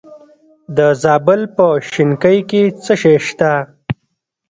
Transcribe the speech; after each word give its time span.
د 0.77 0.79
زابل 1.03 1.41
په 1.55 1.65
شنکۍ 1.91 2.37
کې 2.49 2.63
څه 2.83 2.93
شی 3.01 3.15
شته؟ 3.27 3.53